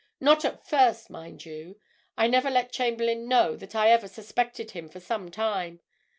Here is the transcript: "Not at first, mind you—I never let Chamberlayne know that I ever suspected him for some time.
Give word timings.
"Not 0.19 0.43
at 0.43 0.65
first, 0.67 1.11
mind 1.11 1.45
you—I 1.45 2.25
never 2.25 2.49
let 2.49 2.71
Chamberlayne 2.71 3.27
know 3.27 3.55
that 3.55 3.75
I 3.75 3.91
ever 3.91 4.07
suspected 4.07 4.71
him 4.71 4.89
for 4.89 4.99
some 4.99 5.29
time. 5.29 5.79